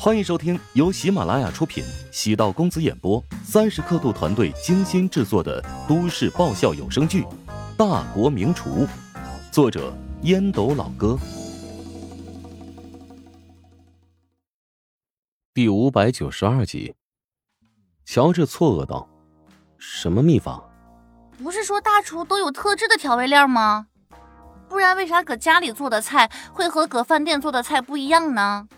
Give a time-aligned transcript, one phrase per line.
[0.00, 7.24] 欢迎收听由喜马拉雅出品、喜道公子演播、三十刻度团队精心制作的都市爆笑有声剧
[7.76, 8.86] 《大国名厨》，
[9.50, 9.92] 作者
[10.22, 11.18] 烟斗老哥，
[15.52, 16.94] 第五百九十二集。
[18.04, 19.08] 乔治错愕道
[19.78, 20.62] ：“什么秘方？
[21.42, 23.88] 不是说大厨都有特制的调味料吗？
[24.68, 28.68] 不然为啥搁家里做的菜会和搁饭店做的菜不一样呢？”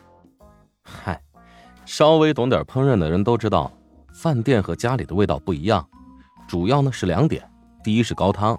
[1.90, 3.68] 稍微懂点烹饪的人都知道，
[4.14, 5.84] 饭店和家里的味道不一样，
[6.46, 7.44] 主要呢是两点：
[7.82, 8.56] 第一是高汤，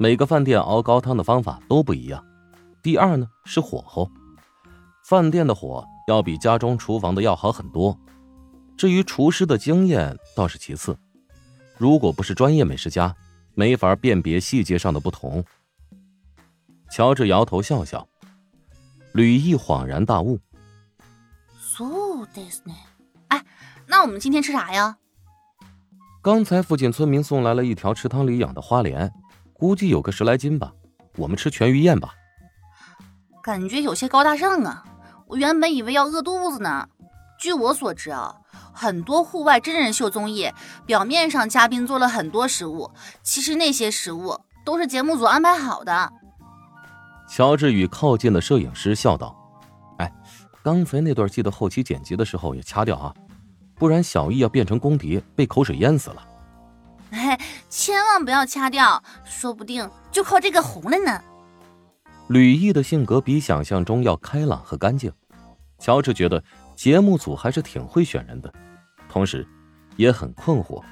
[0.00, 2.20] 每个饭店熬高汤的方法都不一样；
[2.82, 4.10] 第二呢是火候，
[5.04, 7.96] 饭店的火要比家中厨房的要好很多。
[8.76, 10.98] 至于厨师的经验倒是其次，
[11.78, 13.14] 如果不是专业美食家，
[13.54, 15.44] 没法辨别细节上的不同。
[16.90, 18.04] 乔治摇头笑笑，
[19.12, 20.36] 吕毅恍然大悟。
[22.34, 22.74] This 呢？
[23.28, 23.44] 哎，
[23.86, 24.96] 那我们今天吃啥呀？
[26.22, 29.10] 刚才附近村民送来了一条池塘里养的花鲢，
[29.54, 30.72] 估计有个十来斤吧。
[31.16, 32.14] 我们吃全鱼宴吧。
[33.42, 34.84] 感觉有些高大上啊！
[35.26, 36.88] 我原本以为要饿肚子呢。
[37.38, 38.36] 据我所知啊，
[38.74, 40.52] 很多户外真人秀综艺
[40.84, 42.90] 表面上嘉宾做了很多食物，
[43.22, 46.12] 其实那些食物都是节目组安排好的。
[47.28, 49.39] 乔治与靠近的摄影师笑道。
[50.62, 53.14] 刚才那段记得后期剪辑的时候也掐掉啊，
[53.74, 56.28] 不然小易要变成公敌，被口水淹死了。
[57.10, 61.22] 哎， 千万不要掐掉，说不定就靠这个红了呢。
[62.28, 65.10] 吕毅的性格比想象中要开朗和干净，
[65.78, 66.44] 乔治觉得
[66.76, 68.52] 节目组还是挺会选人的，
[69.08, 69.46] 同时
[69.96, 70.82] 也很困惑，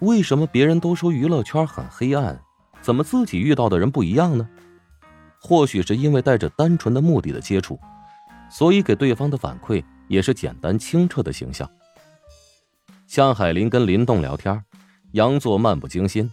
[0.00, 2.40] 为什么别人都说娱乐圈很黑暗，
[2.80, 4.48] 怎么自己遇到的人不一样呢？
[5.38, 7.78] 或许是因为带着单纯的目的的接触。
[8.50, 11.70] 所以给对方的反馈也是简单清澈的形象。
[13.06, 14.62] 向海林跟林动聊天，
[15.12, 16.30] 佯作漫不经心，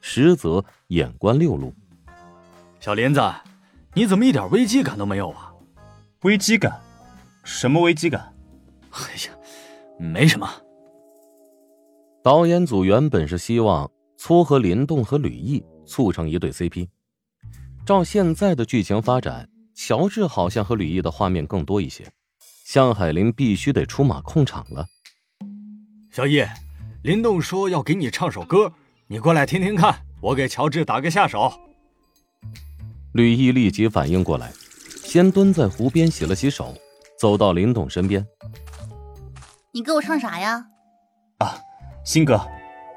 [0.00, 1.74] 实则眼观六路。
[2.80, 3.20] 小林子，
[3.94, 5.52] 你怎么一点危机感都没有啊？
[6.22, 6.80] 危机感？
[7.44, 8.34] 什么危机感？
[8.90, 9.32] 哎呀，
[9.98, 10.48] 没什么。
[12.22, 16.88] 导演组原本是希望撮合林动和吕毅促成一对 CP，
[17.86, 19.48] 照现在的剧情发展。
[19.80, 22.04] 乔治好像和吕毅的画面更多一些，
[22.64, 24.84] 向海林必须得出马控场了。
[26.10, 26.44] 小易，
[27.04, 28.72] 林动说要给你唱首歌，
[29.06, 31.52] 你过来听听看，我给乔治打个下手。
[33.12, 34.52] 吕毅立即反应过来，
[35.04, 36.74] 先蹲在湖边洗了洗手，
[37.16, 38.26] 走到林动身边。
[39.72, 40.66] 你给我唱啥呀？
[41.38, 41.54] 啊，
[42.04, 42.44] 新歌，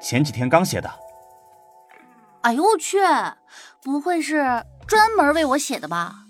[0.02, 0.90] 前几天刚写的。
[2.40, 2.98] 哎呦我去，
[3.84, 6.21] 不会是专门为我写的吧？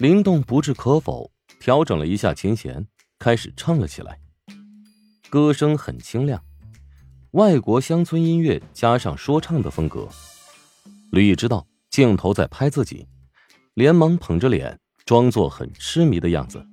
[0.00, 1.30] 林动不置可否，
[1.60, 2.86] 调整了一下琴弦，
[3.18, 4.18] 开始唱了起来。
[5.28, 6.42] 歌声很清亮，
[7.32, 10.08] 外国乡村音乐加上说唱的风格。
[11.12, 13.06] 吕毅知道镜头在拍自己，
[13.74, 16.66] 连忙捧着脸，装作很痴迷的样子。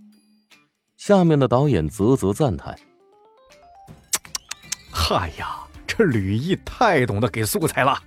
[0.96, 2.80] 下面的导演啧啧赞叹
[4.90, 8.02] ：“嗨呀，这吕毅太懂得给素材了。”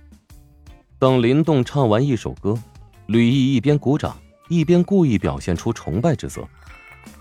[0.97, 2.57] 等林动唱完一首歌，
[3.05, 4.19] 吕毅一边鼓掌。
[4.51, 6.45] 一边故意表现出崇拜之色。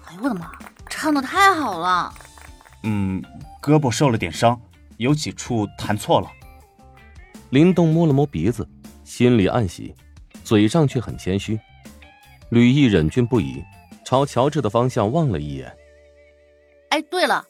[0.07, 0.51] 哎呦我的妈，
[0.89, 2.13] 唱的太好了！
[2.83, 3.23] 嗯，
[3.63, 4.61] 胳膊受了点伤，
[4.97, 6.29] 有几处弹错了。
[7.51, 8.69] 林动摸了摸鼻子，
[9.05, 9.95] 心里暗喜，
[10.43, 11.57] 嘴上却很谦虚。
[12.49, 13.63] 吕毅忍俊不已，
[14.05, 15.73] 朝乔治的方向望了一眼。
[16.89, 17.45] 哎，对了，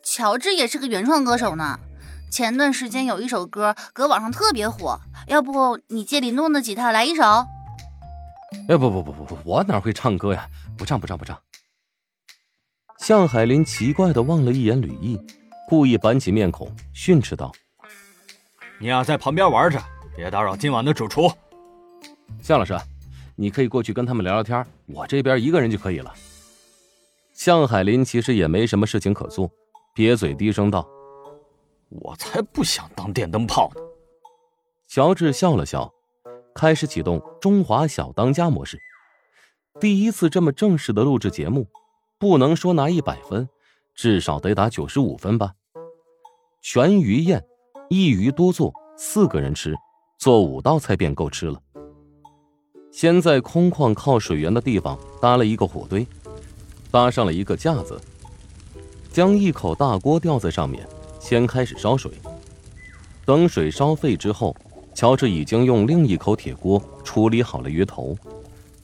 [0.00, 1.80] 乔治也是个原创歌手呢。
[2.30, 7.46] 前段时间有一首歌搁网上特别火，要不你借林动的吉他来一首？
[8.68, 10.48] 哎不不不不不，我哪会唱歌呀？
[10.76, 11.38] 不唱不唱不唱。
[12.98, 15.20] 向海林奇怪的望了一眼吕毅，
[15.68, 17.52] 故意板起面孔训斥道
[18.80, 19.78] ：“你呀，在旁边玩着，
[20.16, 21.30] 别打扰今晚的主厨。”
[22.40, 22.74] 向老师，
[23.36, 26.14] 你可以过去跟他们聊聊天，我这边一个人就可以了。
[27.34, 29.50] 向海林其实也没什么事情可做，
[29.94, 30.88] 瘪嘴低声道
[31.90, 33.80] ：“我才不想当电灯泡呢。”
[34.88, 35.92] 乔治笑了笑。
[36.54, 38.78] 开始启动中华小当家模式。
[39.80, 41.66] 第一次这么正式的录制节目，
[42.18, 43.48] 不能说拿一百分，
[43.94, 45.52] 至少得打九十五分吧。
[46.62, 47.44] 全鱼宴，
[47.90, 49.74] 一鱼多做，四个人吃，
[50.16, 51.60] 做五道菜便够吃了。
[52.92, 56.06] 先在空旷靠水源的地方搭了一个火堆，
[56.92, 58.00] 搭上了一个架子，
[59.10, 60.86] 将一口大锅吊在上面，
[61.18, 62.12] 先开始烧水。
[63.26, 64.56] 等水烧沸之后。
[64.94, 68.16] 乔治已经用另一口铁锅处理好了鱼头，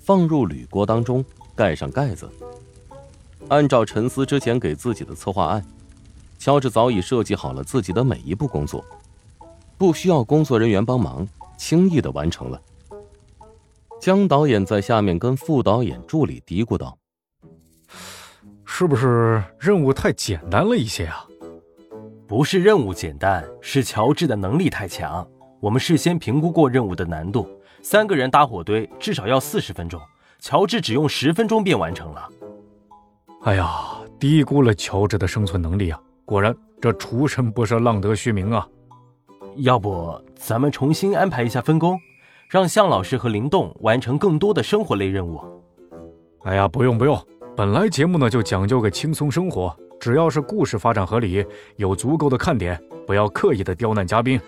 [0.00, 1.24] 放入铝锅当中，
[1.54, 2.28] 盖上盖子。
[3.48, 5.64] 按照陈思之前给自己的策划案，
[6.38, 8.84] 乔治早已设计好了自己的每一步工作，
[9.78, 11.26] 不需要工作人员帮忙，
[11.56, 12.60] 轻易的完成了。
[14.00, 16.98] 江导演在下面跟副导演助理嘀咕道
[18.64, 21.24] ：“是不是任务太简单了一些啊
[22.26, 25.26] ？”“不是任务简单，是乔治的能力太强。
[25.60, 27.46] 我们事先评估过任务的难度，
[27.82, 30.00] 三个人搭火堆至少要四十分钟，
[30.38, 32.28] 乔治只用十分钟便完成了。”
[33.44, 33.70] 哎呀，
[34.18, 36.00] 低估了乔治的生存能力啊！
[36.24, 38.66] 果然，这厨神不是浪得虚名啊！
[39.56, 41.98] 要不咱们重新安排一下分工，
[42.48, 45.40] 让向老师和灵动完成更多的生活类任务。
[46.44, 47.18] 哎呀，不用不用，
[47.56, 51.44] 本来节目呢就讲究个轻松生活，只要是故事发展合理，
[51.76, 54.40] 有足够的看点，不要刻意的刁难嘉宾。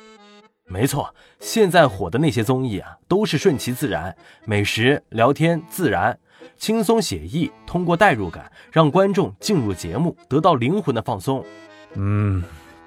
[0.73, 4.17] 没错，现在火的那些综艺啊，都是顺其自然，
[4.47, 6.19] 美食、聊天、自然。
[6.57, 11.45] 轻松写意，通过代入感让观众进入节目，得到灵魂的放松。
[11.93, 12.43] 嗯，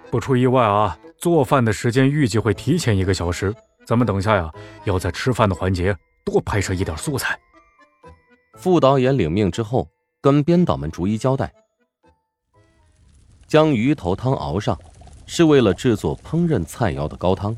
[0.09, 3.53] 不出意外啊，做饭的时间预计会提前一个小时。
[3.85, 4.51] 咱们等下呀，
[4.85, 5.95] 要在吃饭的环节
[6.25, 7.37] 多拍摄一点素材。
[8.55, 9.87] 副导演领命之后，
[10.21, 11.53] 跟编导们逐一交代：
[13.45, 14.75] 将鱼头汤熬上，
[15.27, 17.55] 是为了制作烹饪菜肴的高汤。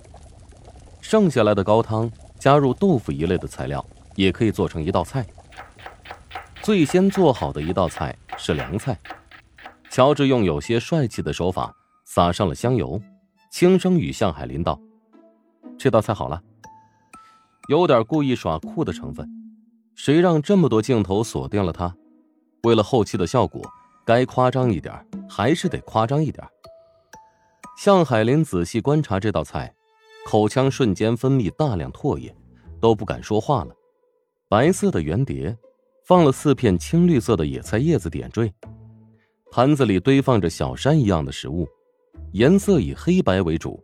[1.09, 3.83] 剩下来的高汤加入豆腐一类的材料，
[4.17, 5.25] 也可以做成一道菜。
[6.61, 8.99] 最先做好的一道菜是凉菜，
[9.89, 11.73] 乔治用有些帅气的手法
[12.03, 13.01] 撒上了香油，
[13.49, 14.77] 轻声与向海林道
[15.79, 16.43] ：“这道菜好了。”
[17.71, 19.25] 有点故意耍酷的成分，
[19.95, 21.95] 谁让这么多镜头锁定了他？
[22.63, 23.61] 为了后期的效果，
[24.05, 24.93] 该夸张一点
[25.29, 26.45] 还是得夸张一点。
[27.77, 29.73] 向海林仔细观察这道菜，
[30.27, 32.35] 口腔瞬间分泌大量唾液，
[32.81, 33.73] 都不敢说话了。
[34.49, 35.57] 白色的圆碟。
[36.03, 38.49] 放了四片青绿色的野菜叶子点缀，
[39.51, 41.67] 盘子里堆放着小山一样的食物，
[42.31, 43.83] 颜色以黑白为主，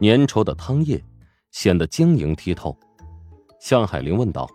[0.00, 1.02] 粘稠的汤液
[1.50, 2.78] 显得晶莹剔透。
[3.58, 4.48] 向海玲问道：“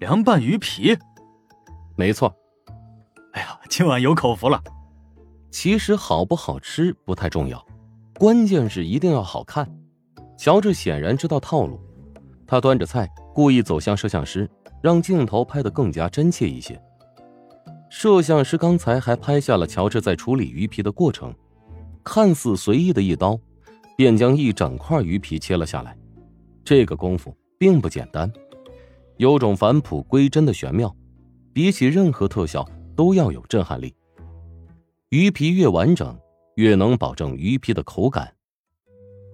[0.00, 0.98] 凉拌鱼皮
[1.96, 2.34] ？”“没错。
[3.34, 4.60] ”“哎呀，今晚有口福了。”
[5.52, 7.64] 其实好不好吃不太重要，
[8.18, 9.79] 关键是一定要好看。
[10.40, 11.78] 乔治显然知道套路，
[12.46, 14.48] 他端着菜，故意走向摄像师。
[14.82, 16.80] 让镜头拍得更加真切一些。
[17.90, 21.34] 摄像师刚才还拍下了乔治在处理鱼皮的过程，
[22.02, 23.38] 看似随意的一刀，
[23.94, 25.94] 便将一整块鱼皮切了下来。
[26.64, 28.32] 这个功夫并不简单，
[29.18, 30.96] 有种返璞归真的玄妙，
[31.52, 32.66] 比起任何特效
[32.96, 33.94] 都要有震撼力。
[35.10, 36.18] 鱼皮越完整，
[36.54, 38.32] 越能保证鱼皮的口感。